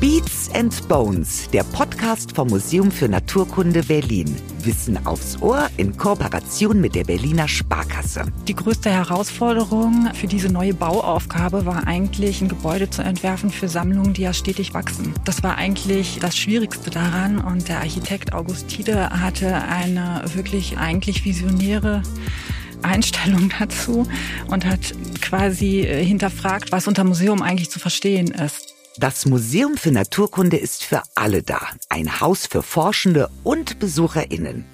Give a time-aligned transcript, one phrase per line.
[0.00, 4.34] Beats and Bones, der Podcast vom Museum für Naturkunde Berlin.
[4.64, 8.24] Wissen aufs Ohr in Kooperation mit der Berliner Sparkasse.
[8.48, 14.14] Die größte Herausforderung für diese neue Bauaufgabe war eigentlich, ein Gebäude zu entwerfen für Sammlungen,
[14.14, 15.12] die ja stetig wachsen.
[15.26, 21.26] Das war eigentlich das Schwierigste daran und der Architekt August Tiede hatte eine wirklich eigentlich
[21.26, 22.02] visionäre
[22.80, 24.08] Einstellung dazu
[24.46, 28.79] und hat quasi äh, hinterfragt, was unter Museum eigentlich zu verstehen ist.
[29.00, 31.58] Das Museum für Naturkunde ist für alle da.
[31.88, 34.66] Ein Haus für Forschende und BesucherInnen.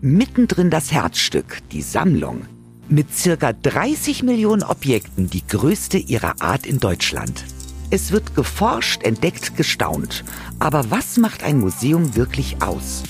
[0.00, 2.40] Mittendrin das Herzstück, die Sammlung.
[2.88, 7.44] Mit circa 30 Millionen Objekten die größte ihrer Art in Deutschland.
[7.90, 10.24] Es wird geforscht, entdeckt, gestaunt.
[10.58, 13.04] Aber was macht ein Museum wirklich aus?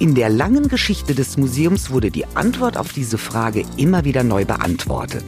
[0.00, 4.44] In der langen Geschichte des Museums wurde die Antwort auf diese Frage immer wieder neu
[4.44, 5.24] beantwortet.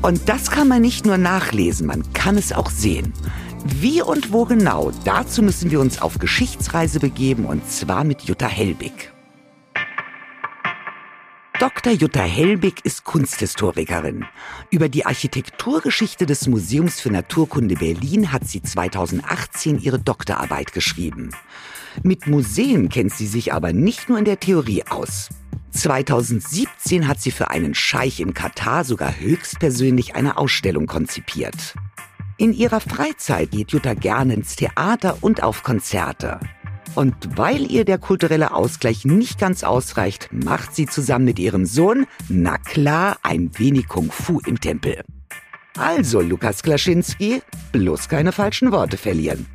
[0.00, 3.12] Und das kann man nicht nur nachlesen, man kann es auch sehen.
[3.64, 8.48] Wie und wo genau, dazu müssen wir uns auf Geschichtsreise begeben und zwar mit Jutta
[8.48, 9.12] Helbig.
[11.60, 11.92] Dr.
[11.92, 14.24] Jutta Helbig ist Kunsthistorikerin.
[14.70, 21.30] Über die Architekturgeschichte des Museums für Naturkunde Berlin hat sie 2018 ihre Doktorarbeit geschrieben.
[22.02, 25.28] Mit Museen kennt sie sich aber nicht nur in der Theorie aus.
[25.70, 31.74] 2017 hat sie für einen Scheich in Katar sogar höchstpersönlich eine Ausstellung konzipiert.
[32.42, 36.40] In ihrer Freizeit geht Jutta gerne ins Theater und auf Konzerte.
[36.96, 42.04] Und weil ihr der kulturelle Ausgleich nicht ganz ausreicht, macht sie zusammen mit ihrem Sohn,
[42.28, 45.04] na klar, ein wenig Kung Fu im Tempel.
[45.78, 49.46] Also, Lukas Klaschinski, bloß keine falschen Worte verlieren.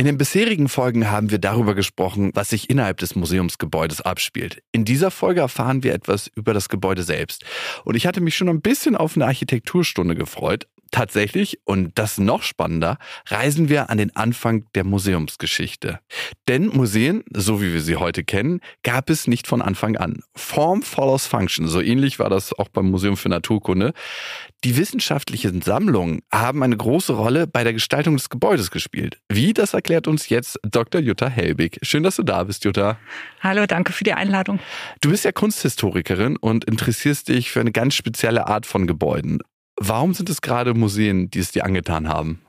[0.00, 4.62] In den bisherigen Folgen haben wir darüber gesprochen, was sich innerhalb des Museumsgebäudes abspielt.
[4.70, 7.44] In dieser Folge erfahren wir etwas über das Gebäude selbst.
[7.84, 12.42] Und ich hatte mich schon ein bisschen auf eine Architekturstunde gefreut, Tatsächlich, und das noch
[12.42, 16.00] spannender, reisen wir an den Anfang der Museumsgeschichte.
[16.48, 20.22] Denn Museen, so wie wir sie heute kennen, gab es nicht von Anfang an.
[20.34, 23.92] Form follows Function, so ähnlich war das auch beim Museum für Naturkunde.
[24.64, 29.18] Die wissenschaftlichen Sammlungen haben eine große Rolle bei der Gestaltung des Gebäudes gespielt.
[29.28, 31.00] Wie, das erklärt uns jetzt Dr.
[31.00, 31.78] Jutta Helbig.
[31.82, 32.98] Schön, dass du da bist, Jutta.
[33.40, 34.58] Hallo, danke für die Einladung.
[35.00, 39.38] Du bist ja Kunsthistorikerin und interessierst dich für eine ganz spezielle Art von Gebäuden.
[39.80, 42.40] Warum sind es gerade Museen, die es dir angetan haben?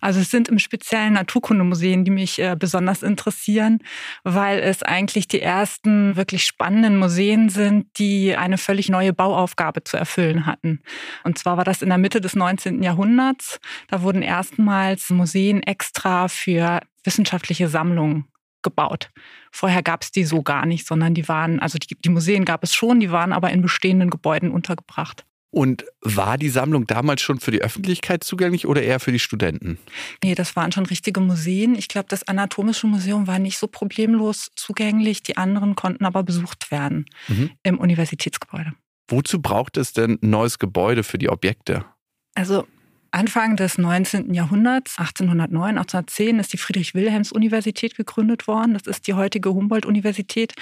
[0.00, 3.80] Also es sind im speziellen Naturkundemuseen, die mich äh, besonders interessieren,
[4.24, 9.96] weil es eigentlich die ersten wirklich spannenden Museen sind, die eine völlig neue Bauaufgabe zu
[9.96, 10.80] erfüllen hatten.
[11.24, 12.82] Und zwar war das in der Mitte des 19.
[12.82, 13.60] Jahrhunderts.
[13.88, 18.26] Da wurden erstmals Museen extra für wissenschaftliche Sammlungen
[18.62, 19.10] gebaut.
[19.52, 22.64] Vorher gab es die so gar nicht, sondern die waren, also die, die Museen gab
[22.64, 25.24] es schon, die waren aber in bestehenden Gebäuden untergebracht.
[25.50, 29.78] Und war die Sammlung damals schon für die Öffentlichkeit zugänglich oder eher für die Studenten?
[30.22, 31.74] Nee, das waren schon richtige Museen.
[31.74, 35.22] Ich glaube, das Anatomische Museum war nicht so problemlos zugänglich.
[35.22, 37.50] Die anderen konnten aber besucht werden mhm.
[37.62, 38.74] im Universitätsgebäude.
[39.08, 41.86] Wozu braucht es denn ein neues Gebäude für die Objekte?
[42.34, 42.66] Also
[43.10, 44.34] Anfang des 19.
[44.34, 48.74] Jahrhunderts, 1809, 1810, ist die Friedrich-Wilhelms-Universität gegründet worden.
[48.74, 50.54] Das ist die heutige Humboldt-Universität.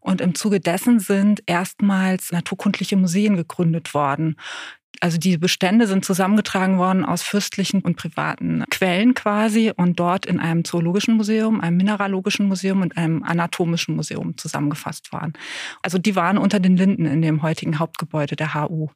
[0.00, 4.36] Und im Zuge dessen sind erstmals naturkundliche Museen gegründet worden.
[5.00, 10.40] Also die Bestände sind zusammengetragen worden aus fürstlichen und privaten Quellen quasi und dort in
[10.40, 15.34] einem zoologischen Museum, einem mineralogischen Museum und einem anatomischen Museum zusammengefasst worden.
[15.82, 18.88] Also die waren unter den Linden in dem heutigen Hauptgebäude der HU.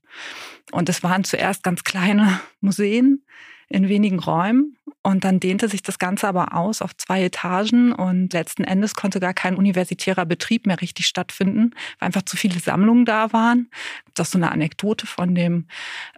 [0.73, 3.25] Und es waren zuerst ganz kleine Museen
[3.69, 8.33] in wenigen Räumen und dann dehnte sich das Ganze aber aus auf zwei Etagen und
[8.33, 13.05] letzten Endes konnte gar kein universitärer Betrieb mehr richtig stattfinden, weil einfach zu viele Sammlungen
[13.05, 13.69] da waren.
[14.15, 15.67] Das ist so eine Anekdote von dem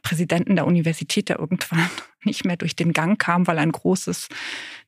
[0.02, 1.88] Präsidenten der Universität, der irgendwann
[2.24, 4.28] nicht mehr durch den Gang kam, weil ein großes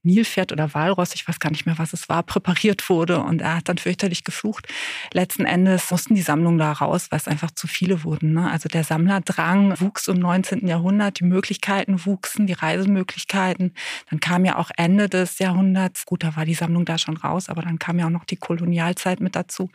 [0.07, 3.57] Nilpferd oder Walross, ich weiß gar nicht mehr, was es war, präpariert wurde und er
[3.57, 4.67] hat dann fürchterlich geflucht.
[5.13, 8.33] Letzten Endes mussten die Sammlungen da raus, weil es einfach zu viele wurden.
[8.33, 8.51] Ne?
[8.51, 10.67] Also der Sammlerdrang wuchs im 19.
[10.67, 13.75] Jahrhundert, die Möglichkeiten wuchsen, die Reisemöglichkeiten.
[14.11, 17.49] Dann kam ja auch Ende des Jahrhunderts, gut, da war die Sammlung da schon raus,
[17.49, 19.71] aber dann kam ja auch noch die Kolonialzeit mit dazu,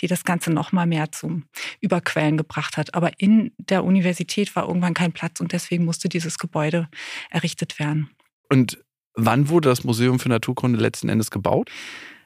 [0.00, 1.44] die das Ganze noch mal mehr zum
[1.80, 2.94] Überquellen gebracht hat.
[2.94, 6.88] Aber in der Universität war irgendwann kein Platz und deswegen musste dieses Gebäude
[7.30, 8.10] errichtet werden.
[8.48, 8.78] Und
[9.16, 11.70] wann wurde das Museum für Naturkunde letzten Endes gebaut?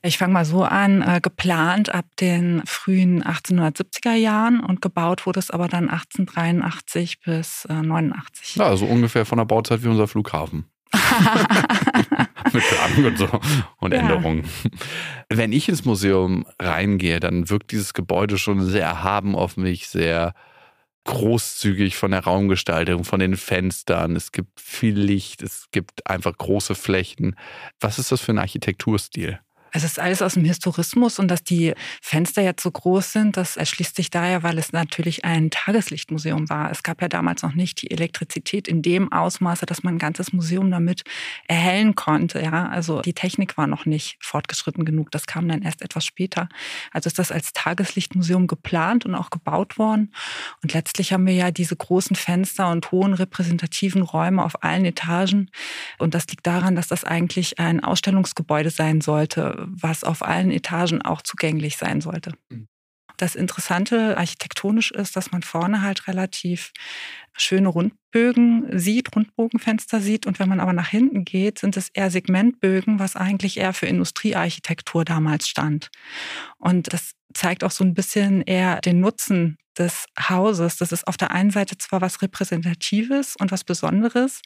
[0.03, 5.39] Ich fange mal so an, äh, geplant ab den frühen 1870er Jahren und gebaut wurde
[5.39, 8.57] es aber dann 1883 bis äh, 89.
[8.57, 10.65] Ja, also ungefähr von der Bauzeit wie unser Flughafen.
[12.53, 13.29] Mit Planung und so
[13.79, 14.01] und ja.
[14.01, 14.45] Änderungen.
[15.29, 20.35] Wenn ich ins Museum reingehe, dann wirkt dieses Gebäude schon sehr erhaben auf mich, sehr
[21.11, 24.15] großzügig von der Raumgestaltung, von den Fenstern.
[24.15, 27.37] Es gibt viel Licht, es gibt einfach große Flächen.
[27.81, 29.41] Was ist das für ein Architekturstil?
[29.73, 33.57] Es ist alles aus dem Historismus und dass die Fenster jetzt so groß sind, das
[33.57, 36.71] erschließt sich daher, weil es natürlich ein Tageslichtmuseum war.
[36.71, 40.33] Es gab ja damals noch nicht die Elektrizität in dem Ausmaße, dass man ein ganzes
[40.33, 41.05] Museum damit
[41.47, 42.43] erhellen konnte.
[42.43, 45.11] Ja, also die Technik war noch nicht fortgeschritten genug.
[45.11, 46.49] Das kam dann erst etwas später.
[46.93, 50.13] Also ist das als Tageslichtmuseum geplant und auch gebaut worden.
[50.63, 55.51] Und letztlich haben wir ja diese großen Fenster und hohen repräsentativen Räume auf allen Etagen.
[55.99, 61.03] Und das liegt daran, dass das eigentlich ein Ausstellungsgebäude sein sollte was auf allen Etagen
[61.03, 62.33] auch zugänglich sein sollte.
[62.49, 62.69] Mhm.
[63.21, 66.73] Das Interessante architektonisch ist, dass man vorne halt relativ
[67.37, 70.25] schöne Rundbögen sieht, Rundbogenfenster sieht.
[70.27, 73.87] Und wenn man aber nach hinten geht, sind es eher Segmentbögen, was eigentlich eher für
[73.87, 75.91] Industriearchitektur damals stand.
[76.57, 80.77] Und das zeigt auch so ein bisschen eher den Nutzen des Hauses.
[80.77, 84.43] Das ist auf der einen Seite zwar was Repräsentatives und was Besonderes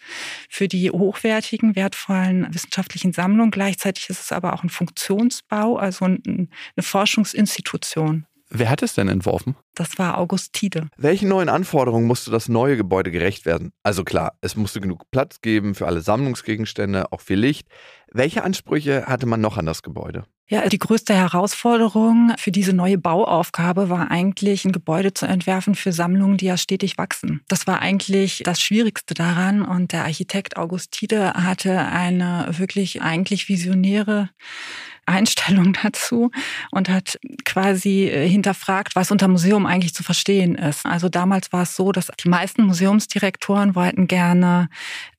[0.49, 3.51] für die hochwertigen, wertvollen wissenschaftlichen Sammlungen.
[3.51, 6.49] Gleichzeitig ist es aber auch ein Funktionsbau, also eine
[6.79, 8.27] Forschungsinstitution.
[8.56, 9.56] Wer hat es denn entworfen?
[9.75, 10.89] Das war August Tiede.
[10.97, 13.73] Welchen neuen Anforderungen musste das neue Gebäude gerecht werden?
[13.83, 17.67] Also klar, es musste genug Platz geben für alle Sammlungsgegenstände, auch für Licht.
[18.12, 20.25] Welche Ansprüche hatte man noch an das Gebäude?
[20.47, 25.91] Ja, die größte Herausforderung für diese neue Bauaufgabe war eigentlich, ein Gebäude zu entwerfen für
[25.91, 27.41] Sammlungen, die ja stetig wachsen.
[27.49, 29.62] Das war eigentlich das Schwierigste daran.
[29.62, 34.29] Und der Architekt August Tiede hatte eine wirklich eigentlich visionäre
[35.06, 36.31] Einstellung dazu
[36.71, 40.87] und hat quasi äh, hinterfragt, was unter Museum eigentlich zu verstehen ist.
[40.87, 44.69] Also damals war es so, dass die meisten Museumsdirektoren wollten gerne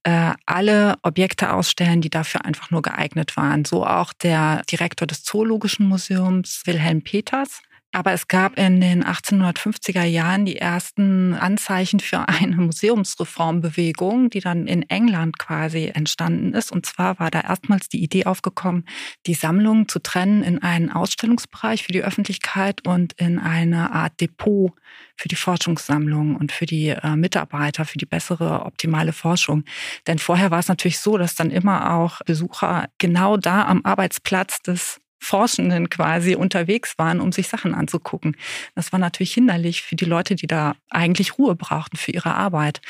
[0.04, 3.66] äh, alle Objekte ausstellen, die dafür einfach nur geeignet waren.
[3.66, 7.62] So auch der Direktor des Zoologischen Museums, Wilhelm Peters.
[7.96, 14.68] Aber es gab in den 1850er Jahren die ersten Anzeichen für eine Museumsreformbewegung, die dann
[14.68, 16.74] in England quasi entstanden ist.
[16.74, 18.84] Und zwar war da erstmals die Idee aufgekommen,
[19.28, 24.74] die Sammlung zu trennen in einen Ausstellungsbereich für die Öffentlichkeit und in eine Art Depot
[25.16, 29.64] für die Forschungssammlung und für die äh, Mitarbeiter, für die bessere, optimale Forschung.
[30.06, 34.62] Denn vorher war es natürlich so, dass dann immer auch Besucher genau da am Arbeitsplatz
[34.62, 38.38] des Forschenden quasi unterwegs waren, um sich Sachen anzugucken.
[38.76, 42.82] Das war natürlich hinderlich für die Leute, die da eigentlich Ruhe brauchten für ihre Arbeit.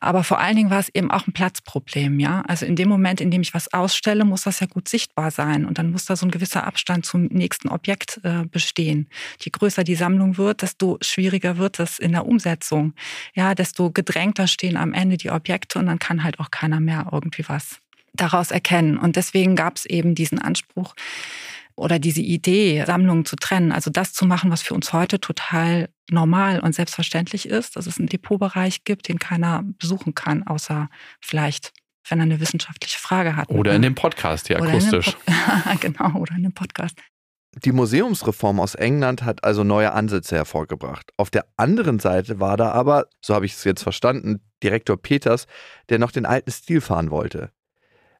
[0.00, 2.42] Aber vor allen Dingen war es eben auch ein Platzproblem, ja.
[2.46, 5.64] Also in dem Moment, in dem ich was ausstelle, muss das ja gut sichtbar sein
[5.64, 9.08] und dann muss da so ein gewisser Abstand zum nächsten Objekt äh, bestehen.
[9.40, 12.94] Je größer die Sammlung wird, desto schwieriger wird es in der Umsetzung.
[13.34, 17.08] Ja, desto gedrängter stehen am Ende die Objekte und dann kann halt auch keiner mehr
[17.10, 17.80] irgendwie was
[18.16, 18.98] daraus erkennen.
[18.98, 20.94] Und deswegen gab es eben diesen Anspruch,
[21.76, 25.90] oder diese Idee, Sammlungen zu trennen, also das zu machen, was für uns heute total
[26.10, 30.88] normal und selbstverständlich ist, dass es einen Depotbereich gibt, den keiner besuchen kann, außer
[31.20, 31.72] vielleicht,
[32.08, 33.50] wenn er eine wissenschaftliche Frage hat.
[33.50, 35.16] Oder in dem Podcast, hier akustisch.
[35.26, 36.98] Pod genau, oder in dem Podcast.
[37.64, 41.10] Die Museumsreform aus England hat also neue Ansätze hervorgebracht.
[41.16, 45.46] Auf der anderen Seite war da aber, so habe ich es jetzt verstanden, Direktor Peters,
[45.88, 47.50] der noch den alten Stil fahren wollte.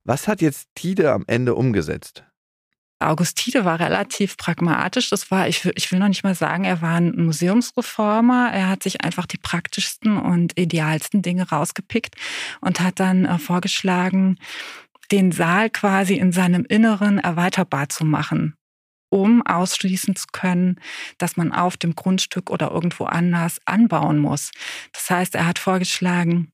[0.06, 2.25] Was hat jetzt Tide am Ende umgesetzt?
[3.00, 5.11] Augustine war relativ pragmatisch.
[5.11, 8.50] Das war, ich will, ich will noch nicht mal sagen, er war ein Museumsreformer.
[8.53, 12.14] Er hat sich einfach die praktischsten und idealsten Dinge rausgepickt
[12.61, 14.38] und hat dann äh, vorgeschlagen,
[15.11, 18.54] den Saal quasi in seinem Inneren erweiterbar zu machen,
[19.11, 20.80] um ausschließen zu können,
[21.19, 24.52] dass man auf dem Grundstück oder irgendwo anders anbauen muss.
[24.92, 26.52] Das heißt, er hat vorgeschlagen,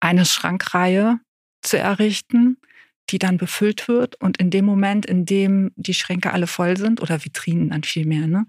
[0.00, 1.18] eine Schrankreihe
[1.62, 2.58] zu errichten,
[3.10, 4.16] die dann befüllt wird.
[4.20, 8.06] Und in dem Moment, in dem die Schränke alle voll sind, oder Vitrinen dann viel
[8.06, 8.46] mehr, ne,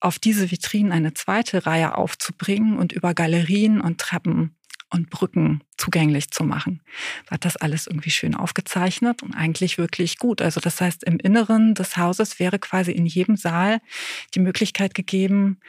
[0.00, 4.54] auf diese Vitrinen eine zweite Reihe aufzubringen und über Galerien und Treppen
[4.90, 6.82] und Brücken zugänglich zu machen.
[7.26, 10.40] Da hat das alles irgendwie schön aufgezeichnet und eigentlich wirklich gut.
[10.40, 13.80] Also das heißt, im Inneren des Hauses wäre quasi in jedem Saal
[14.34, 15.60] die Möglichkeit gegeben,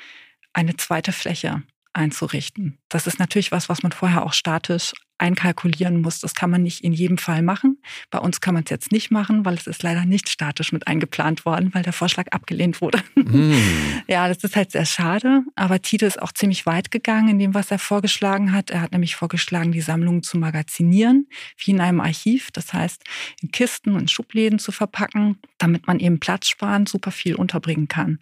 [0.54, 2.78] eine zweite Fläche einzurichten.
[2.88, 6.20] Das ist natürlich was, was man vorher auch statisch einkalkulieren muss.
[6.20, 7.78] Das kann man nicht in jedem Fall machen.
[8.10, 10.88] Bei uns kann man es jetzt nicht machen, weil es ist leider nicht statisch mit
[10.88, 13.00] eingeplant worden, weil der Vorschlag abgelehnt wurde.
[13.16, 13.54] Mm.
[14.08, 15.44] Ja, das ist halt sehr schade.
[15.56, 18.72] Aber Tite ist auch ziemlich weit gegangen in dem, was er vorgeschlagen hat.
[18.72, 22.50] Er hat nämlich vorgeschlagen, die Sammlungen zu magazinieren, wie in einem Archiv.
[22.52, 23.04] Das heißt,
[23.44, 28.18] in Kisten und Schubläden zu verpacken, damit man eben platzsparend super viel unterbringen kann.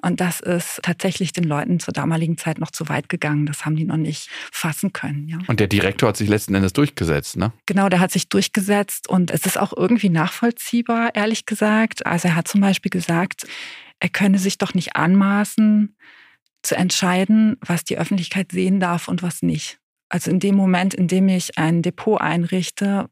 [0.00, 3.44] Und das ist tatsächlich den Leuten zur damaligen Zeit noch zu weit gegangen.
[3.44, 5.28] Das haben die noch nicht fassen können.
[5.28, 5.38] Ja.
[5.46, 7.52] Und der Direktor hat sich sich letzten Endes durchgesetzt, ne?
[7.66, 12.06] Genau, der hat sich durchgesetzt und es ist auch irgendwie nachvollziehbar, ehrlich gesagt.
[12.06, 13.46] Also er hat zum Beispiel gesagt,
[14.00, 15.96] er könne sich doch nicht anmaßen,
[16.62, 19.78] zu entscheiden, was die Öffentlichkeit sehen darf und was nicht.
[20.08, 23.08] Also in dem Moment, in dem ich ein Depot einrichte,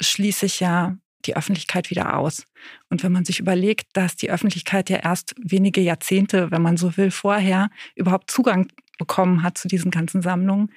[0.00, 2.44] schließe ich ja die Öffentlichkeit wieder aus.
[2.90, 6.96] Und wenn man sich überlegt, dass die Öffentlichkeit ja erst wenige Jahrzehnte, wenn man so
[6.96, 10.70] will, vorher überhaupt Zugang bekommen hat zu diesen ganzen Sammlungen,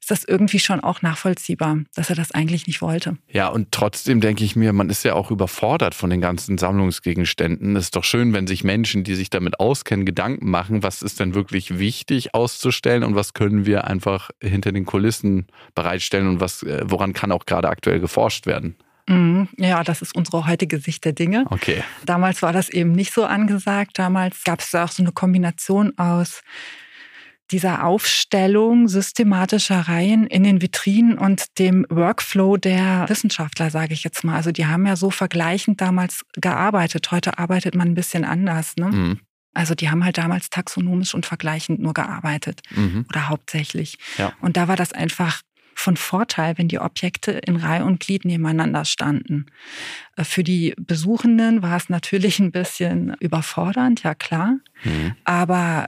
[0.00, 3.16] ist das irgendwie schon auch nachvollziehbar, dass er das eigentlich nicht wollte.
[3.28, 7.76] Ja, und trotzdem denke ich mir, man ist ja auch überfordert von den ganzen Sammlungsgegenständen.
[7.76, 11.20] Es ist doch schön, wenn sich Menschen, die sich damit auskennen, Gedanken machen, was ist
[11.20, 16.62] denn wirklich wichtig auszustellen und was können wir einfach hinter den Kulissen bereitstellen und was,
[16.62, 18.76] äh, woran kann auch gerade aktuell geforscht werden.
[19.10, 19.48] Mhm.
[19.58, 21.44] Ja, das ist unsere heutige Sicht der Dinge.
[21.50, 21.82] Okay.
[22.06, 23.98] Damals war das eben nicht so angesagt.
[23.98, 26.42] Damals gab es auch so eine Kombination aus
[27.50, 34.24] dieser Aufstellung systematischer Reihen in den Vitrinen und dem Workflow der Wissenschaftler, sage ich jetzt
[34.24, 34.36] mal.
[34.36, 37.10] Also die haben ja so vergleichend damals gearbeitet.
[37.10, 38.76] Heute arbeitet man ein bisschen anders.
[38.76, 38.86] Ne?
[38.86, 39.20] Mhm.
[39.52, 43.04] Also die haben halt damals taxonomisch und vergleichend nur gearbeitet mhm.
[43.08, 43.98] oder hauptsächlich.
[44.16, 44.32] Ja.
[44.40, 45.42] Und da war das einfach
[45.74, 49.46] von Vorteil, wenn die Objekte in Reihe und Glied nebeneinander standen.
[50.16, 54.58] Äh, für die Besuchenden war es natürlich ein bisschen überfordernd, ja klar.
[54.84, 55.16] Mhm.
[55.24, 55.86] Aber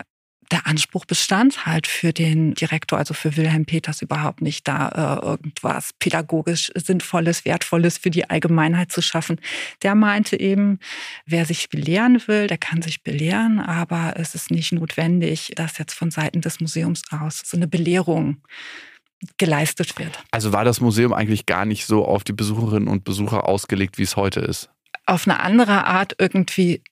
[0.52, 5.26] der Anspruch bestand halt für den Direktor, also für Wilhelm Peters überhaupt nicht, da äh,
[5.26, 9.40] irgendwas pädagogisch Sinnvolles, Wertvolles für die Allgemeinheit zu schaffen.
[9.82, 10.78] Der meinte eben,
[11.26, 15.94] wer sich belehren will, der kann sich belehren, aber es ist nicht notwendig, dass jetzt
[15.94, 18.42] von Seiten des Museums aus so eine Belehrung
[19.38, 20.18] geleistet wird.
[20.32, 24.02] Also war das Museum eigentlich gar nicht so auf die Besucherinnen und Besucher ausgelegt, wie
[24.02, 24.68] es heute ist?
[25.06, 26.82] Auf eine andere Art irgendwie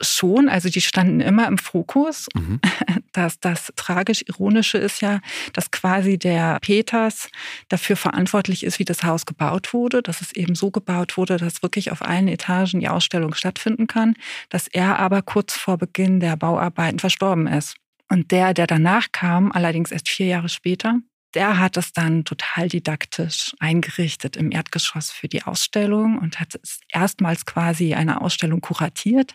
[0.00, 2.26] schon, also die standen immer im Fokus.
[2.34, 2.60] Mhm.
[3.12, 5.18] Das, das tragisch-ironische ist ja,
[5.52, 7.28] dass quasi der Peters
[7.68, 11.60] dafür verantwortlich ist, wie das Haus gebaut wurde, dass es eben so gebaut wurde, dass
[11.60, 14.14] wirklich auf allen Etagen die Ausstellung stattfinden kann,
[14.48, 17.74] dass er aber kurz vor Beginn der Bauarbeiten verstorben ist.
[18.08, 21.00] Und der, der danach kam, allerdings erst vier Jahre später,
[21.34, 26.58] der hat es dann total didaktisch eingerichtet im Erdgeschoss für die Ausstellung und hat
[26.88, 29.34] erstmals quasi eine Ausstellung kuratiert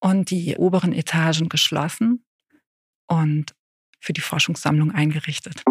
[0.00, 2.24] und die oberen Etagen geschlossen
[3.06, 3.54] und
[4.00, 5.62] für die Forschungssammlung eingerichtet.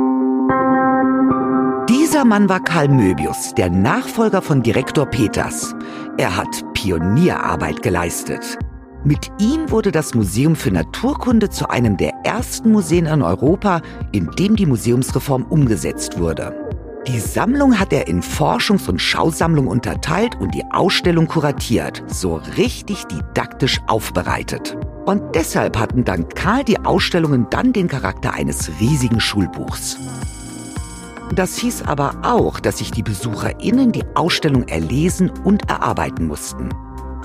[1.90, 5.74] Dieser Mann war Karl Möbius, der Nachfolger von Direktor Peters.
[6.18, 8.58] Er hat Pionierarbeit geleistet.
[9.08, 14.30] Mit ihm wurde das Museum für Naturkunde zu einem der ersten Museen in Europa, in
[14.32, 16.54] dem die Museumsreform umgesetzt wurde.
[17.08, 23.06] Die Sammlung hat er in Forschungs- und Schausammlung unterteilt und die Ausstellung kuratiert, so richtig
[23.06, 24.76] didaktisch aufbereitet.
[25.06, 29.98] Und deshalb hatten dann Karl die Ausstellungen dann den Charakter eines riesigen Schulbuchs.
[31.34, 36.72] Das hieß aber auch, dass sich die BesucherInnen die Ausstellung erlesen und erarbeiten mussten.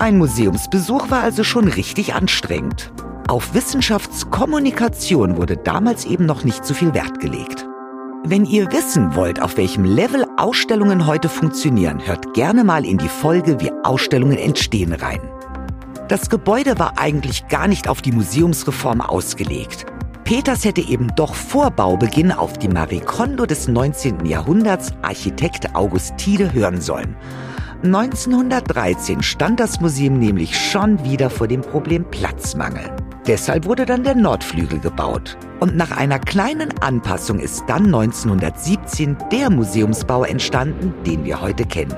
[0.03, 2.91] Ein Museumsbesuch war also schon richtig anstrengend.
[3.29, 7.65] Auf Wissenschaftskommunikation wurde damals eben noch nicht so viel Wert gelegt.
[8.25, 13.07] Wenn ihr wissen wollt, auf welchem Level Ausstellungen heute funktionieren, hört gerne mal in die
[13.07, 15.21] Folge Wie Ausstellungen entstehen rein.
[16.09, 19.85] Das Gebäude war eigentlich gar nicht auf die Museumsreform ausgelegt.
[20.25, 24.25] Peters hätte eben doch vor Baubeginn auf die Marie Kondo des 19.
[24.25, 27.15] Jahrhunderts Architekt August Tiede hören sollen.
[27.83, 32.89] 1913 stand das Museum nämlich schon wieder vor dem Problem Platzmangel.
[33.27, 35.37] Deshalb wurde dann der Nordflügel gebaut.
[35.59, 41.93] Und nach einer kleinen Anpassung ist dann 1917 der Museumsbau entstanden, den wir heute kennen.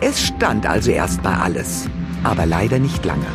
[0.00, 1.86] Es stand also erstmal alles,
[2.24, 3.26] aber leider nicht lange.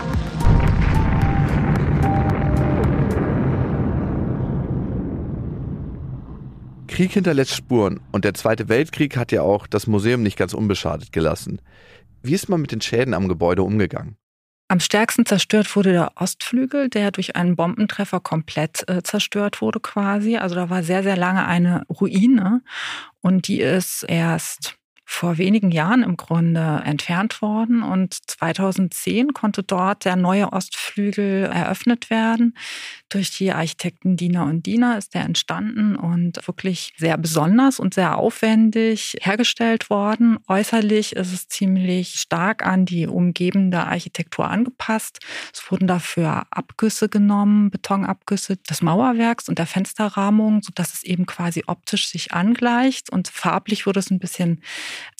[6.88, 11.12] Krieg hinterlässt Spuren und der Zweite Weltkrieg hat ja auch das Museum nicht ganz unbeschadet
[11.12, 11.62] gelassen.
[12.24, 14.18] Wie ist man mit den Schäden am Gebäude umgegangen?
[14.68, 20.38] Am stärksten zerstört wurde der Ostflügel, der durch einen Bombentreffer komplett äh, zerstört wurde quasi.
[20.38, 22.62] Also da war sehr, sehr lange eine Ruine
[23.20, 24.78] und die ist erst
[25.12, 32.10] vor wenigen Jahren im Grunde entfernt worden und 2010 konnte dort der neue Ostflügel eröffnet
[32.10, 32.56] werden.
[33.10, 38.18] Durch die Architekten Diener und Diener ist der entstanden und wirklich sehr besonders und sehr
[38.18, 40.40] aufwendig hergestellt worden.
[40.48, 45.20] Äußerlich ist es ziemlich stark an die umgebende Architektur angepasst.
[45.54, 51.64] Es wurden dafür Abgüsse genommen, Betonabgüsse des Mauerwerks und der Fensterrahmung, sodass es eben quasi
[51.68, 54.64] optisch sich angleicht und farblich wurde es ein bisschen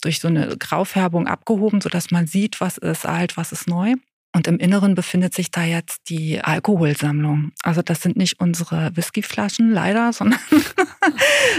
[0.02, 3.94] durch so eine Graufärbung abgehoben, sodass man sieht, was ist alt, was ist neu.
[4.34, 7.52] Und im Inneren befindet sich da jetzt die Alkoholsammlung.
[7.62, 10.40] Also das sind nicht unsere Whiskyflaschen leider, sondern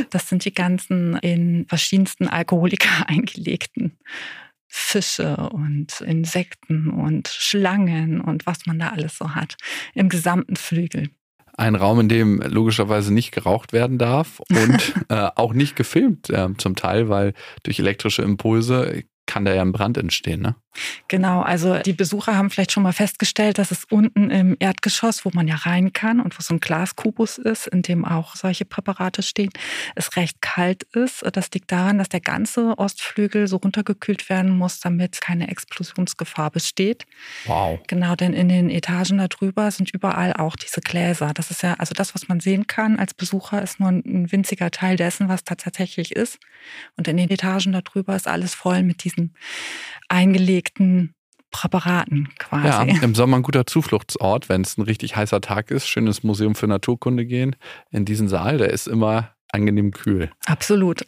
[0.09, 3.97] das sind die ganzen in verschiedensten Alkoholika eingelegten
[4.67, 9.55] Fische und Insekten und Schlangen und was man da alles so hat
[9.93, 11.11] im gesamten Flügel.
[11.55, 16.49] Ein Raum, in dem logischerweise nicht geraucht werden darf und äh, auch nicht gefilmt äh,
[16.57, 17.33] zum Teil, weil
[17.63, 20.55] durch elektrische Impulse kann da ja ein Brand entstehen, ne?
[21.07, 25.31] Genau, also die Besucher haben vielleicht schon mal festgestellt, dass es unten im Erdgeschoss, wo
[25.33, 29.21] man ja rein kann und wo so ein Glaskubus ist, in dem auch solche Präparate
[29.21, 29.51] stehen,
[29.95, 31.23] es recht kalt ist.
[31.33, 37.05] Das liegt daran, dass der ganze Ostflügel so runtergekühlt werden muss, damit keine Explosionsgefahr besteht.
[37.45, 37.79] Wow.
[37.87, 41.33] Genau, denn in den Etagen darüber sind überall auch diese Gläser.
[41.33, 44.71] Das ist ja, also das, was man sehen kann als Besucher, ist nur ein winziger
[44.71, 46.39] Teil dessen, was tatsächlich ist.
[46.97, 49.35] Und in den Etagen darüber ist alles voll mit diesen
[50.09, 50.62] eingelegten
[51.51, 52.67] Präparaten quasi.
[52.67, 55.87] Ja, im Sommer ein guter Zufluchtsort, wenn es ein richtig heißer Tag ist.
[55.87, 57.55] Schönes Museum für Naturkunde gehen
[57.91, 58.57] in diesen Saal.
[58.57, 60.31] Der ist immer angenehm kühl.
[60.45, 61.05] Absolut.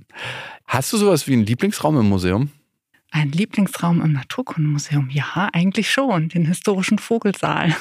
[0.66, 2.50] Hast du sowas wie einen Lieblingsraum im Museum?
[3.12, 5.08] Ein Lieblingsraum im Naturkundemuseum?
[5.10, 6.28] Ja, eigentlich schon.
[6.28, 7.74] Den historischen Vogelsaal.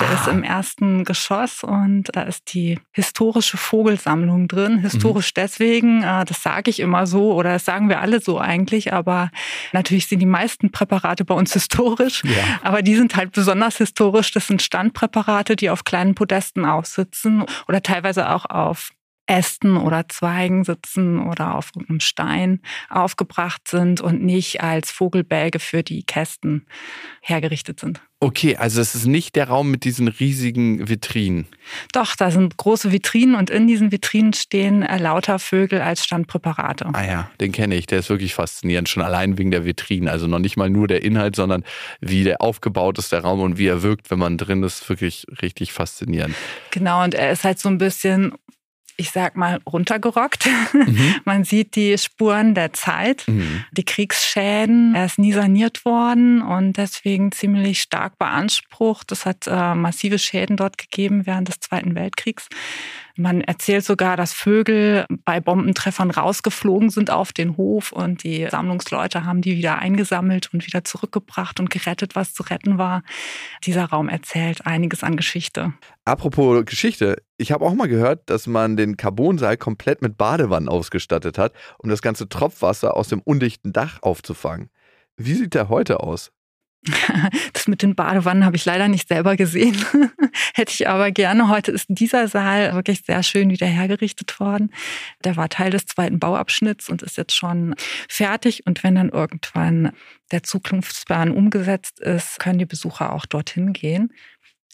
[0.00, 0.14] Der ah.
[0.14, 4.78] ist im ersten Geschoss und da ist die historische Vogelsammlung drin.
[4.78, 5.40] Historisch mhm.
[5.40, 9.30] deswegen, äh, das sage ich immer so oder das sagen wir alle so eigentlich, aber
[9.72, 12.22] natürlich sind die meisten Präparate bei uns historisch.
[12.24, 12.60] Ja.
[12.62, 14.32] Aber die sind halt besonders historisch.
[14.32, 18.90] Das sind Standpräparate, die auf kleinen Podesten aussitzen oder teilweise auch auf
[19.26, 25.82] Ästen oder Zweigen sitzen oder auf einem Stein aufgebracht sind und nicht als Vogelbälge für
[25.82, 26.66] die Kästen
[27.20, 28.02] hergerichtet sind.
[28.20, 31.46] Okay, also es ist nicht der Raum mit diesen riesigen Vitrinen.
[31.92, 36.88] Doch, da sind große Vitrinen und in diesen Vitrinen stehen äh, lauter Vögel als Standpräparate.
[36.94, 40.08] Ah ja, den kenne ich, der ist wirklich faszinierend, schon allein wegen der Vitrinen.
[40.08, 41.64] Also noch nicht mal nur der Inhalt, sondern
[42.00, 45.26] wie der aufgebaut ist, der Raum und wie er wirkt, wenn man drin ist, wirklich
[45.42, 46.34] richtig faszinierend.
[46.70, 48.32] Genau, und er ist halt so ein bisschen
[48.96, 50.48] ich sag mal, runtergerockt.
[50.72, 51.16] Mhm.
[51.24, 53.64] Man sieht die Spuren der Zeit, mhm.
[53.72, 54.94] die Kriegsschäden.
[54.94, 59.10] Er ist nie saniert worden und deswegen ziemlich stark beansprucht.
[59.12, 62.48] Es hat äh, massive Schäden dort gegeben während des Zweiten Weltkriegs.
[63.16, 69.24] Man erzählt sogar, dass Vögel bei Bombentreffern rausgeflogen sind auf den Hof und die Sammlungsleute
[69.24, 73.04] haben die wieder eingesammelt und wieder zurückgebracht und gerettet, was zu retten war.
[73.62, 75.74] Dieser Raum erzählt einiges an Geschichte.
[76.04, 81.38] Apropos Geschichte, ich habe auch mal gehört, dass man den Carbonsaal komplett mit Badewannen ausgestattet
[81.38, 84.70] hat, um das ganze Tropfwasser aus dem undichten Dach aufzufangen.
[85.16, 86.32] Wie sieht der heute aus?
[87.52, 89.76] Das mit den Badewannen habe ich leider nicht selber gesehen.
[90.54, 91.48] Hätte ich aber gerne.
[91.48, 94.72] Heute ist dieser Saal wirklich sehr schön wieder hergerichtet worden.
[95.24, 97.74] Der war Teil des zweiten Bauabschnitts und ist jetzt schon
[98.08, 98.66] fertig.
[98.66, 99.92] Und wenn dann irgendwann
[100.30, 104.12] der Zukunftsplan umgesetzt ist, können die Besucher auch dorthin gehen.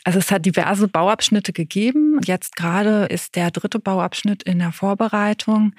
[0.04, 2.20] Also es hat diverse Bauabschnitte gegeben.
[2.24, 5.74] Jetzt gerade ist der dritte Bauabschnitt in der Vorbereitung.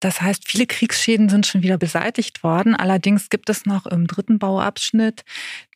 [0.00, 2.74] Das heißt, viele Kriegsschäden sind schon wieder beseitigt worden.
[2.74, 5.24] Allerdings gibt es noch im dritten Bauabschnitt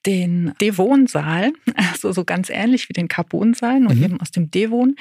[0.07, 4.05] den Devon-Saal, also so ganz ähnlich wie den Carbon-Saal, nur mhm.
[4.05, 4.97] eben aus dem Devon.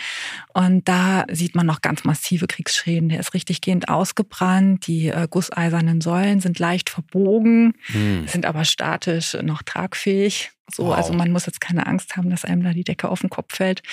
[0.53, 3.09] Und da sieht man noch ganz massive Kriegsschäden.
[3.09, 4.87] Der ist richtig gehend ausgebrannt.
[4.87, 8.27] Die äh, gusseisernen Säulen sind leicht verbogen, mhm.
[8.27, 10.51] sind aber statisch noch tragfähig.
[10.73, 10.95] So, wow.
[10.95, 13.55] also man muss jetzt keine Angst haben, dass einem da die Decke auf den Kopf
[13.55, 13.83] fällt.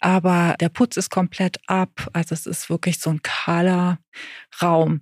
[0.00, 2.08] Aber der Putz ist komplett ab.
[2.12, 3.98] Also es ist wirklich so ein kahler
[4.60, 5.00] Raum.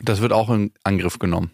[0.00, 1.50] Das wird auch in Angriff genommen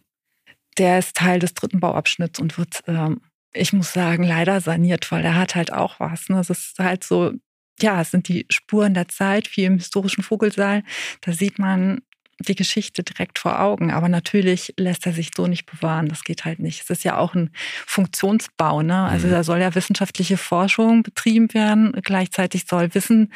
[0.78, 3.20] der ist Teil des dritten Bauabschnitts und wird, ähm,
[3.52, 6.28] ich muss sagen, leider saniert, weil der hat halt auch was.
[6.28, 6.40] Ne?
[6.40, 7.32] Es ist halt so,
[7.80, 10.82] ja, es sind die Spuren der Zeit, wie im historischen Vogelsaal.
[11.20, 12.00] Da sieht man
[12.40, 13.90] die Geschichte direkt vor Augen.
[13.90, 16.08] Aber natürlich lässt er sich so nicht bewahren.
[16.08, 16.82] Das geht halt nicht.
[16.82, 17.50] Es ist ja auch ein
[17.86, 18.82] Funktionsbau.
[18.82, 19.04] Ne?
[19.04, 19.32] Also mhm.
[19.32, 21.92] da soll ja wissenschaftliche Forschung betrieben werden.
[22.02, 23.32] Gleichzeitig soll Wissen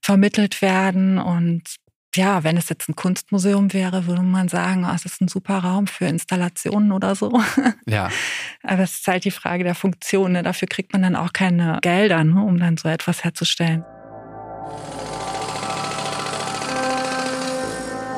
[0.00, 1.62] vermittelt werden und
[2.16, 5.58] ja, wenn es jetzt ein Kunstmuseum wäre, würde man sagen, oh, es ist ein super
[5.58, 7.40] Raum für Installationen oder so.
[7.88, 8.08] Ja.
[8.62, 10.32] Aber es ist halt die Frage der Funktion.
[10.32, 10.42] Ne?
[10.42, 12.42] Dafür kriegt man dann auch keine Gelder, ne?
[12.42, 13.84] um dann so etwas herzustellen.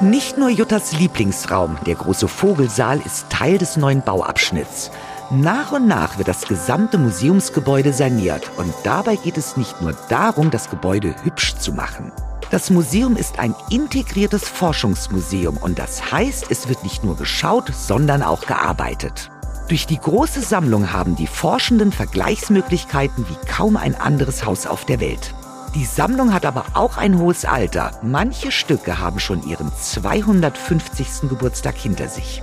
[0.01, 4.91] Nicht nur Juttas Lieblingsraum, der große Vogelsaal, ist Teil des neuen Bauabschnitts.
[5.31, 10.51] Nach und nach wird das gesamte Museumsgebäude saniert und dabei geht es nicht nur darum,
[10.51, 12.13] das Gebäude hübsch zu machen.
[12.51, 18.22] Das Museum ist ein integriertes Forschungsmuseum und das heißt, es wird nicht nur geschaut, sondern
[18.22, 19.31] auch gearbeitet.
[19.68, 24.98] Durch die große Sammlung haben die Forschenden Vergleichsmöglichkeiten wie kaum ein anderes Haus auf der
[25.01, 25.35] Welt.
[25.74, 27.90] Die Sammlung hat aber auch ein hohes Alter.
[28.03, 31.29] Manche Stücke haben schon ihren 250.
[31.29, 32.40] Geburtstag hinter sich.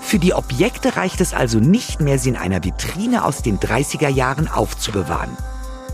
[0.00, 4.08] Für die Objekte reicht es also nicht mehr, sie in einer Vitrine aus den 30er
[4.08, 5.36] Jahren aufzubewahren.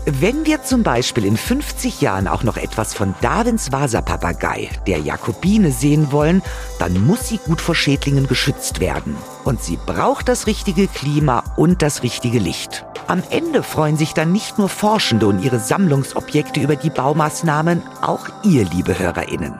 [0.05, 5.71] Wenn wir zum Beispiel in 50 Jahren auch noch etwas von Darwins Vasa-Papagei, der Jakobine,
[5.71, 6.41] sehen wollen,
[6.79, 9.15] dann muss sie gut vor Schädlingen geschützt werden.
[9.43, 12.83] Und sie braucht das richtige Klima und das richtige Licht.
[13.05, 18.27] Am Ende freuen sich dann nicht nur Forschende und ihre Sammlungsobjekte über die Baumaßnahmen, auch
[18.43, 19.53] ihr, liebe HörerInnen.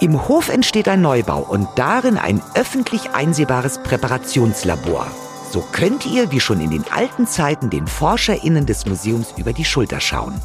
[0.00, 5.06] Im Hof entsteht ein Neubau und darin ein öffentlich einsehbares Präparationslabor.
[5.52, 9.66] So könnt ihr, wie schon in den alten Zeiten, den ForscherInnen des Museums über die
[9.66, 10.40] Schulter schauen.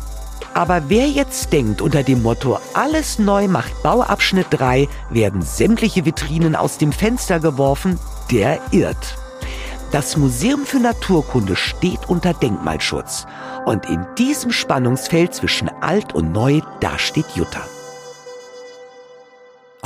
[0.53, 6.57] Aber wer jetzt denkt, unter dem Motto Alles neu macht Bauabschnitt 3 werden sämtliche Vitrinen
[6.57, 7.97] aus dem Fenster geworfen,
[8.31, 9.17] der irrt.
[9.91, 13.25] Das Museum für Naturkunde steht unter Denkmalschutz.
[13.65, 17.61] Und in diesem Spannungsfeld zwischen alt und neu, da steht Jutta.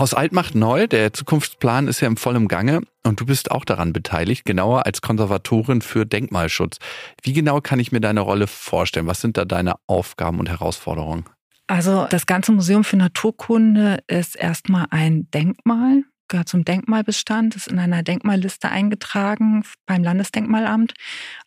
[0.02, 3.64] Aus Alt macht neu, der Zukunftsplan ist ja im vollen Gange und du bist auch
[3.64, 6.80] daran beteiligt, genauer als Konservatorin für Denkmalschutz.
[7.22, 9.06] Wie genau kann ich mir deine Rolle vorstellen?
[9.06, 11.26] Was sind da deine Aufgaben und Herausforderungen?
[11.68, 17.78] Also das ganze Museum für Naturkunde ist erstmal ein Denkmal gehört zum Denkmalbestand, ist in
[17.78, 20.96] einer Denkmalliste eingetragen beim Landesdenkmalamt.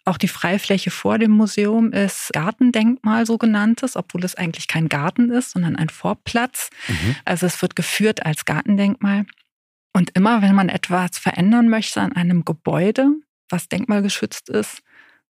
[0.04, 5.50] Auch die Freifläche vor dem Museum ist Gartendenkmal sogenanntes, obwohl es eigentlich kein Garten ist,
[5.50, 6.70] sondern ein Vorplatz.
[6.86, 7.16] Mhm.
[7.24, 9.26] Also es wird geführt als Gartendenkmal.
[9.92, 13.08] Und immer, wenn man etwas verändern möchte an einem Gebäude,
[13.48, 14.82] was denkmalgeschützt ist,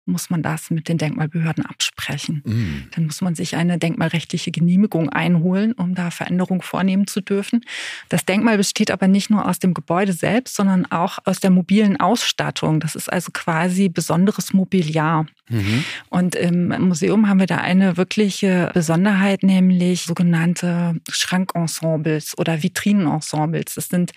[0.10, 2.42] muss man das mit den Denkmalbehörden absprechen.
[2.46, 2.90] Mm.
[2.92, 7.64] Dann muss man sich eine denkmalrechtliche Genehmigung einholen, um da Veränderungen vornehmen zu dürfen.
[8.10, 12.00] Das Denkmal besteht aber nicht nur aus dem Gebäude selbst, sondern auch aus der mobilen
[12.00, 12.80] Ausstattung.
[12.80, 15.26] Das ist also quasi besonderes Mobiliar.
[15.50, 15.84] Mhm.
[16.10, 23.76] Und im Museum haben wir da eine wirkliche Besonderheit, nämlich sogenannte Schrankensembles oder Vitrinenensembles.
[23.76, 24.12] Das sind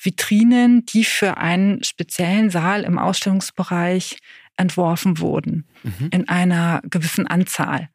[0.00, 4.18] Vitrinen, die für einen speziellen Saal im Ausstellungsbereich
[4.56, 6.08] entworfen wurden mhm.
[6.10, 7.88] in einer gewissen Anzahl.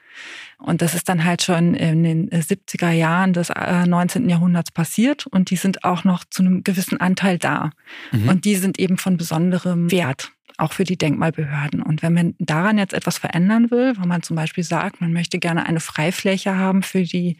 [0.57, 4.27] Und das ist dann halt schon in den 70er Jahren des 19.
[4.27, 7.71] Äh, Jahrhunderts passiert und die sind auch noch zu einem gewissen Anteil da.
[8.11, 8.29] Mhm.
[8.29, 11.81] Und die sind eben von besonderem Wert, auch für die Denkmalbehörden.
[11.81, 15.39] Und wenn man daran jetzt etwas verändern will, wenn man zum Beispiel sagt, man möchte
[15.39, 17.37] gerne eine Freifläche haben für die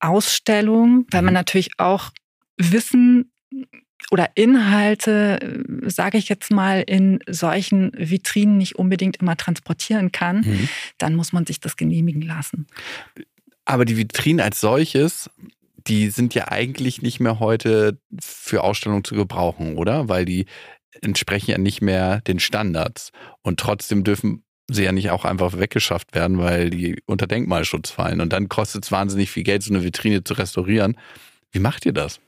[0.00, 1.38] Ausstellung, weil man mhm.
[1.40, 2.10] natürlich auch
[2.56, 3.30] wissen
[4.10, 10.40] oder Inhalte, äh, sage ich jetzt mal, in solchen Vitrinen nicht unbedingt immer transportieren kann,
[10.40, 10.68] mhm.
[10.98, 12.66] dann muss man sich das genehmigen lassen.
[13.64, 15.30] Aber die Vitrinen als solches,
[15.86, 20.08] die sind ja eigentlich nicht mehr heute für Ausstellungen zu gebrauchen, oder?
[20.08, 20.46] Weil die
[21.02, 23.10] entsprechen ja nicht mehr den Standards.
[23.42, 28.20] Und trotzdem dürfen sie ja nicht auch einfach weggeschafft werden, weil die unter Denkmalschutz fallen.
[28.20, 30.96] Und dann kostet es wahnsinnig viel Geld, so eine Vitrine zu restaurieren.
[31.54, 32.20] Wie macht ihr das?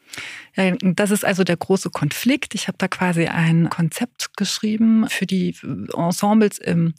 [0.80, 2.54] Das ist also der große Konflikt.
[2.54, 5.56] Ich habe da quasi ein Konzept geschrieben für die
[5.92, 6.94] Ensembles im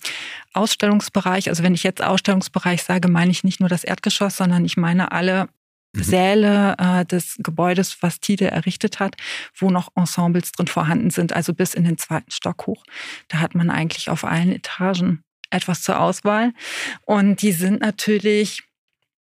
[0.53, 1.47] Ausstellungsbereich.
[1.47, 5.13] Also wenn ich jetzt Ausstellungsbereich sage, meine ich nicht nur das Erdgeschoss, sondern ich meine
[5.13, 5.47] alle
[5.93, 6.03] mhm.
[6.03, 9.15] Säle äh, des Gebäudes, was Tide errichtet hat,
[9.55, 12.83] wo noch Ensembles drin vorhanden sind, also bis in den zweiten Stock hoch.
[13.29, 16.51] Da hat man eigentlich auf allen Etagen etwas zur Auswahl.
[17.05, 18.66] Und die sind natürlich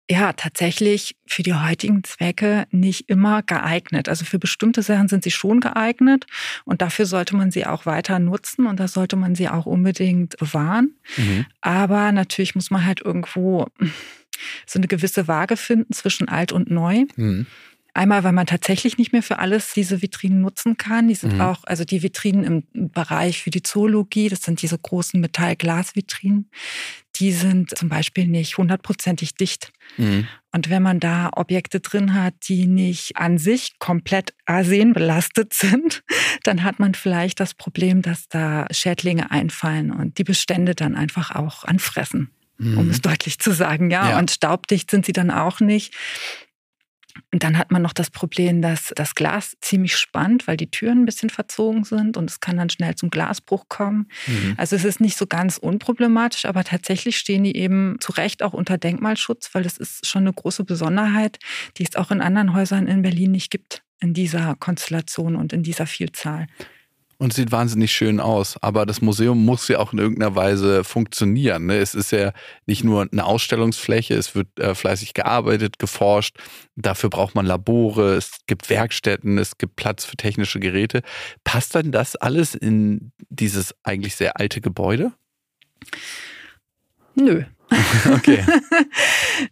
[0.09, 4.07] ja tatsächlich für die heutigen Zwecke nicht immer geeignet.
[4.07, 6.25] Also für bestimmte Sachen sind sie schon geeignet
[6.63, 10.37] und dafür sollte man sie auch weiter nutzen und da sollte man sie auch unbedingt
[10.37, 10.95] bewahren.
[11.17, 11.45] Mhm.
[11.61, 13.67] Aber natürlich muss man halt irgendwo
[14.65, 17.05] so eine gewisse Waage finden zwischen alt und neu.
[17.15, 17.47] Mhm.
[17.95, 21.07] Einmal, weil man tatsächlich nicht mehr für alles diese Vitrinen nutzen kann.
[21.07, 21.41] Die sind mhm.
[21.41, 26.49] auch, also die Vitrinen im Bereich für die Zoologie, das sind diese großen Metall-Glas-Vitrinen,
[27.19, 29.71] die sind zum Beispiel nicht hundertprozentig dicht.
[29.97, 30.27] Mhm.
[30.51, 36.03] Und wenn man da Objekte drin hat, die nicht an sich komplett arsenbelastet sind,
[36.43, 41.35] dann hat man vielleicht das Problem, dass da Schädlinge einfallen und die Bestände dann einfach
[41.35, 42.77] auch anfressen, mhm.
[42.77, 43.91] um es deutlich zu sagen.
[43.91, 44.11] Ja?
[44.11, 45.93] ja, und staubdicht sind sie dann auch nicht.
[47.31, 51.01] Und dann hat man noch das Problem, dass das Glas ziemlich spannt, weil die Türen
[51.01, 54.07] ein bisschen verzogen sind und es kann dann schnell zum Glasbruch kommen.
[54.27, 54.55] Mhm.
[54.57, 58.53] Also es ist nicht so ganz unproblematisch, aber tatsächlich stehen die eben zu Recht auch
[58.53, 61.39] unter Denkmalschutz, weil das ist schon eine große Besonderheit,
[61.77, 65.63] die es auch in anderen Häusern in Berlin nicht gibt, in dieser Konstellation und in
[65.63, 66.47] dieser Vielzahl
[67.17, 68.57] und sieht wahnsinnig schön aus.
[68.61, 71.67] Aber das Museum muss ja auch in irgendeiner Weise funktionieren.
[71.67, 71.77] Ne?
[71.77, 72.33] Es ist ja
[72.65, 76.37] nicht nur eine Ausstellungsfläche, es wird äh, fleißig gearbeitet, geforscht.
[76.75, 81.01] Dafür braucht man Labore, es gibt Werkstätten, es gibt Platz für technische Geräte.
[81.43, 85.13] Passt dann das alles in dieses eigentlich sehr alte Gebäude?
[87.15, 87.45] Nö.
[88.13, 88.43] Okay.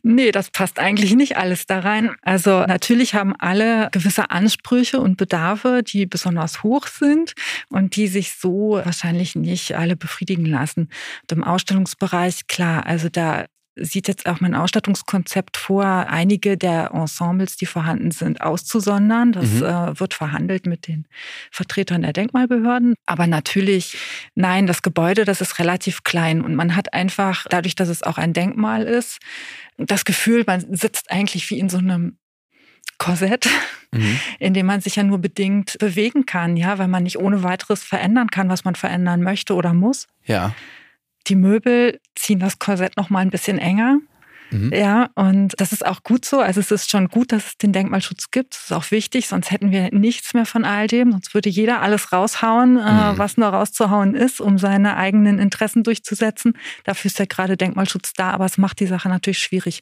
[0.03, 2.11] nee, das passt eigentlich nicht alles da rein.
[2.21, 7.33] Also natürlich haben alle gewisse Ansprüche und Bedarfe, die besonders hoch sind
[7.69, 10.89] und die sich so wahrscheinlich nicht alle befriedigen lassen.
[11.23, 17.57] Und Im Ausstellungsbereich, klar, also da sieht jetzt auch mein Ausstattungskonzept vor, einige der Ensembles,
[17.57, 19.31] die vorhanden sind, auszusondern.
[19.31, 19.63] Das mhm.
[19.63, 21.07] äh, wird verhandelt mit den
[21.51, 22.95] Vertretern der Denkmalbehörden.
[23.05, 23.97] Aber natürlich,
[24.35, 28.17] nein, das Gebäude, das ist relativ klein und man hat einfach, dadurch, dass es auch
[28.17, 29.19] ein Denkmal ist,
[29.77, 32.17] das Gefühl, man sitzt eigentlich wie in so einem
[32.99, 33.49] Korsett,
[33.91, 34.19] mhm.
[34.39, 37.83] in dem man sich ja nur bedingt bewegen kann, ja, weil man nicht ohne weiteres
[37.83, 40.07] verändern kann, was man verändern möchte oder muss.
[40.25, 40.53] Ja.
[41.27, 43.99] Die Möbel ziehen das Korsett noch mal ein bisschen enger.
[44.53, 44.71] Mhm.
[44.73, 46.39] Ja, und das ist auch gut so.
[46.39, 48.53] Also es ist schon gut, dass es den Denkmalschutz gibt.
[48.53, 51.11] Das ist auch wichtig, sonst hätten wir nichts mehr von all dem.
[51.11, 53.17] Sonst würde jeder alles raushauen, äh, mhm.
[53.17, 56.53] was nur rauszuhauen ist, um seine eigenen Interessen durchzusetzen.
[56.83, 59.81] Dafür ist ja gerade Denkmalschutz da, aber es macht die Sache natürlich schwierig.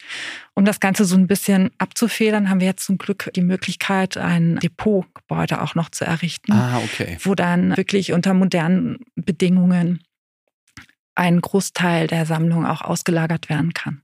[0.54, 4.58] Um das Ganze so ein bisschen abzufedern, haben wir jetzt zum Glück die Möglichkeit, ein
[4.58, 7.18] Depotgebäude auch noch zu errichten, ah, okay.
[7.24, 10.02] wo dann wirklich unter modernen Bedingungen
[11.16, 14.02] ein Großteil der Sammlung auch ausgelagert werden kann.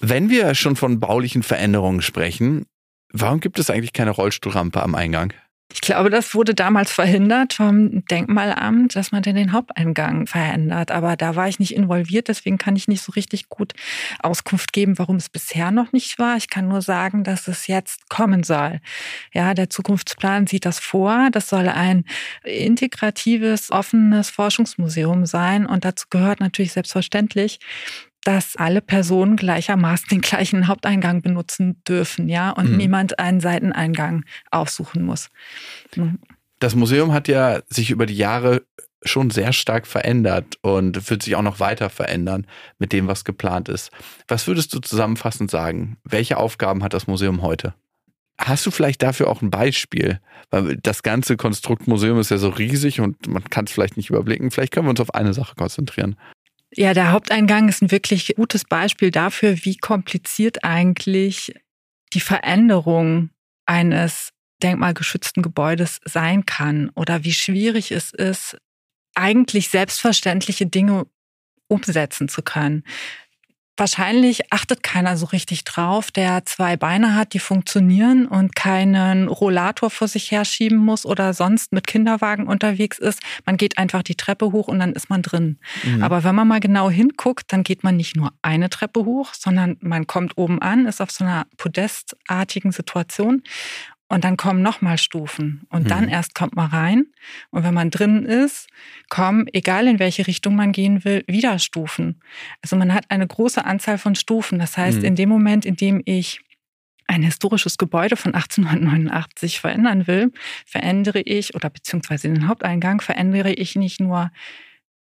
[0.00, 2.66] Wenn wir schon von baulichen Veränderungen sprechen,
[3.12, 5.32] warum gibt es eigentlich keine Rollstuhlrampe am Eingang?
[5.72, 10.90] Ich glaube, das wurde damals verhindert vom Denkmalamt, dass man den Haupteingang verändert.
[10.90, 13.72] Aber da war ich nicht involviert, deswegen kann ich nicht so richtig gut
[14.20, 16.36] Auskunft geben, warum es bisher noch nicht war.
[16.36, 18.80] Ich kann nur sagen, dass es jetzt kommen soll.
[19.32, 21.28] Ja, der Zukunftsplan sieht das vor.
[21.32, 22.04] Das soll ein
[22.44, 25.66] integratives, offenes Forschungsmuseum sein.
[25.66, 27.60] Und dazu gehört natürlich selbstverständlich,
[28.24, 32.76] dass alle Personen gleichermaßen den gleichen Haupteingang benutzen dürfen, ja, und mhm.
[32.76, 35.28] niemand einen Seiteneingang aufsuchen muss.
[35.96, 36.18] Mhm.
[36.58, 38.62] Das Museum hat ja sich über die Jahre
[39.04, 42.46] schon sehr stark verändert und wird sich auch noch weiter verändern
[42.78, 43.90] mit dem, was geplant ist.
[44.28, 45.96] Was würdest du zusammenfassend sagen?
[46.04, 47.74] Welche Aufgaben hat das Museum heute?
[48.38, 50.20] Hast du vielleicht dafür auch ein Beispiel?
[50.50, 54.10] Weil das ganze Konstrukt Museum ist ja so riesig und man kann es vielleicht nicht
[54.10, 54.50] überblicken.
[54.50, 56.16] Vielleicht können wir uns auf eine Sache konzentrieren.
[56.74, 61.54] Ja, der Haupteingang ist ein wirklich gutes Beispiel dafür, wie kompliziert eigentlich
[62.14, 63.30] die Veränderung
[63.66, 64.30] eines
[64.62, 68.56] denkmalgeschützten Gebäudes sein kann oder wie schwierig es ist,
[69.14, 71.06] eigentlich selbstverständliche Dinge
[71.68, 72.84] umsetzen zu können.
[73.78, 79.88] Wahrscheinlich achtet keiner so richtig drauf, der zwei Beine hat, die funktionieren und keinen Rollator
[79.88, 83.20] vor sich herschieben muss oder sonst mit Kinderwagen unterwegs ist.
[83.46, 85.58] Man geht einfach die Treppe hoch und dann ist man drin.
[85.84, 86.02] Mhm.
[86.02, 89.78] Aber wenn man mal genau hinguckt, dann geht man nicht nur eine Treppe hoch, sondern
[89.80, 93.42] man kommt oben an, ist auf so einer podestartigen Situation
[94.12, 95.62] und dann kommen nochmal Stufen.
[95.70, 96.10] Und dann mhm.
[96.10, 97.06] erst kommt man rein.
[97.50, 98.68] Und wenn man drin ist,
[99.08, 102.20] kommen, egal in welche Richtung man gehen will, wieder Stufen.
[102.60, 104.58] Also man hat eine große Anzahl von Stufen.
[104.58, 105.04] Das heißt, mhm.
[105.06, 106.42] in dem Moment, in dem ich
[107.06, 110.30] ein historisches Gebäude von 1889 verändern will,
[110.66, 114.30] verändere ich, oder beziehungsweise den Haupteingang, verändere ich nicht nur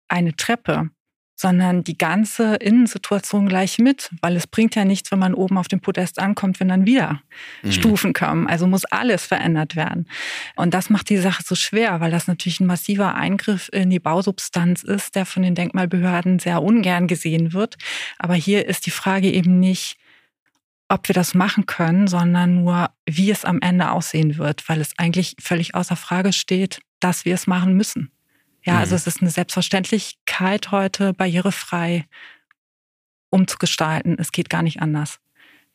[0.08, 0.92] eine Treppe,
[1.40, 5.70] sondern die ganze Innensituation gleich mit, weil es bringt ja nichts, wenn man oben auf
[5.70, 7.22] dem Podest ankommt, wenn dann wieder
[7.64, 7.72] mhm.
[7.72, 8.46] Stufen kommen.
[8.46, 10.06] Also muss alles verändert werden.
[10.58, 14.02] Und das macht die Sache so schwer, weil das natürlich ein massiver Eingriff in die
[14.02, 17.78] Bausubstanz ist, der von den Denkmalbehörden sehr ungern gesehen wird.
[18.18, 19.96] Aber hier ist die Frage eben nicht,
[20.90, 24.92] ob wir das machen können, sondern nur, wie es am Ende aussehen wird, weil es
[24.98, 28.12] eigentlich völlig außer Frage steht, dass wir es machen müssen.
[28.64, 28.98] Ja, also mhm.
[28.98, 32.06] es ist eine Selbstverständlichkeit heute, barrierefrei
[33.30, 34.18] umzugestalten.
[34.20, 35.20] Es geht gar nicht anders.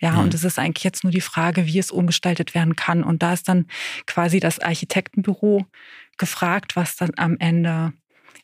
[0.00, 0.20] Ja, mhm.
[0.20, 3.04] und es ist eigentlich jetzt nur die Frage, wie es umgestaltet werden kann.
[3.04, 3.66] Und da ist dann
[4.06, 5.66] quasi das Architektenbüro
[6.18, 7.92] gefragt, was dann am Ende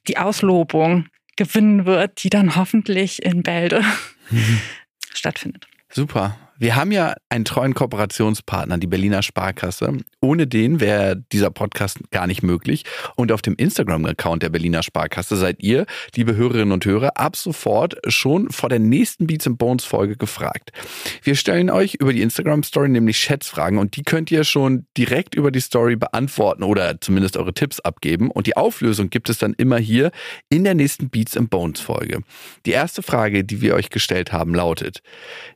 [0.08, 3.82] die Auslobung gewinnen wird, die dann hoffentlich in Bälde
[4.30, 4.60] mhm.
[5.14, 5.66] stattfindet.
[5.88, 6.36] Super.
[6.60, 9.96] Wir haben ja einen treuen Kooperationspartner, die Berliner Sparkasse.
[10.20, 12.84] Ohne den wäre dieser Podcast gar nicht möglich.
[13.16, 17.96] Und auf dem Instagram-Account der Berliner Sparkasse seid ihr, liebe Hörerinnen und Hörer, ab sofort
[18.08, 20.72] schon vor der nächsten Beats Bones Folge gefragt.
[21.22, 25.50] Wir stellen euch über die Instagram-Story nämlich Schätzfragen und die könnt ihr schon direkt über
[25.50, 28.30] die Story beantworten oder zumindest eure Tipps abgeben.
[28.30, 30.10] Und die Auflösung gibt es dann immer hier
[30.50, 32.20] in der nächsten Beats Bones Folge.
[32.66, 35.00] Die erste Frage, die wir euch gestellt haben, lautet,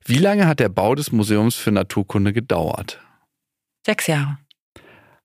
[0.07, 3.01] wie lange hat der Bau des Museums für Naturkunde gedauert?
[3.87, 4.39] Sechs Jahre.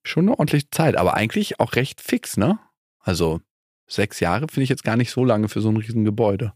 [0.04, 2.60] Schon eine ordentliche Zeit, aber eigentlich auch recht fix, ne?
[3.00, 3.42] Also
[3.88, 6.54] sechs Jahre finde ich jetzt gar nicht so lange für so ein Riesengebäude.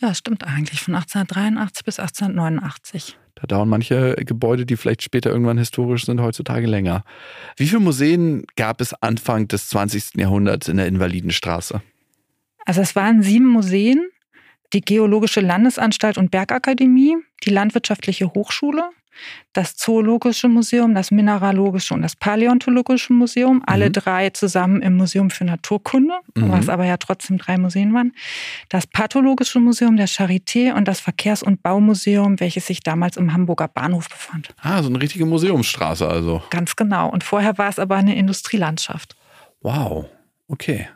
[0.00, 0.80] Ja, stimmt eigentlich.
[0.80, 3.18] Von 1883 bis 1889.
[3.34, 7.04] Da dauern manche Gebäude, die vielleicht später irgendwann historisch sind, heutzutage länger.
[7.56, 10.16] Wie viele Museen gab es Anfang des 20.
[10.16, 11.82] Jahrhunderts in der Invalidenstraße?
[12.66, 14.10] Also es waren sieben Museen
[14.72, 18.84] die Geologische Landesanstalt und Bergakademie, die Landwirtschaftliche Hochschule,
[19.52, 23.92] das Zoologische Museum, das Mineralogische und das Paläontologische Museum, alle mhm.
[23.92, 26.50] drei zusammen im Museum für Naturkunde, mhm.
[26.50, 28.12] was aber ja trotzdem drei Museen waren,
[28.68, 33.68] das Pathologische Museum der Charité und das Verkehrs- und Baumuseum, welches sich damals im Hamburger
[33.68, 34.54] Bahnhof befand.
[34.60, 36.42] Ah, so eine richtige Museumsstraße also.
[36.50, 37.10] Ganz genau.
[37.10, 39.16] Und vorher war es aber eine Industrielandschaft.
[39.62, 40.06] Wow,
[40.48, 40.88] okay.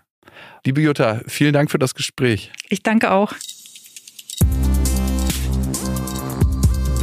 [0.65, 2.51] Liebe Jutta, vielen Dank für das Gespräch.
[2.69, 3.35] Ich danke auch.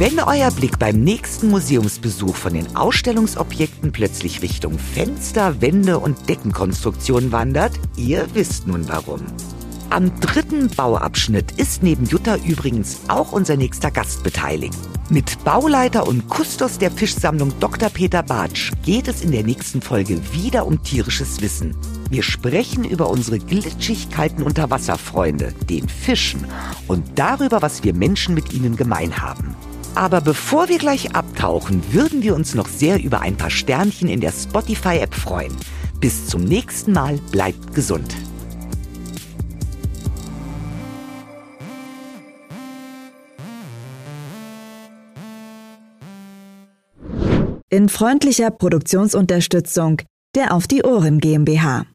[0.02, 7.30] Wenn euer Blick beim nächsten Museumsbesuch von den Ausstellungsobjekten plötzlich Richtung Fenster, Wände und Deckenkonstruktion
[7.30, 9.20] wandert, ihr wisst nun warum.
[9.90, 14.76] Am dritten Bauabschnitt ist neben Jutta übrigens auch unser nächster Gast beteiligt.
[15.08, 17.88] Mit Bauleiter und Kustos der Fischsammlung Dr.
[17.88, 21.76] Peter Bartsch geht es in der nächsten Folge wieder um tierisches Wissen.
[22.10, 26.44] Wir sprechen über unsere glitschig kalten Unterwasserfreunde, den Fischen,
[26.88, 29.54] und darüber, was wir Menschen mit ihnen gemein haben.
[29.94, 34.20] Aber bevor wir gleich abtauchen, würden wir uns noch sehr über ein paar Sternchen in
[34.20, 35.54] der Spotify-App freuen.
[36.00, 38.14] Bis zum nächsten Mal, bleibt gesund.
[47.68, 50.02] In freundlicher Produktionsunterstützung
[50.34, 51.86] der Auf die Ohren GmbH.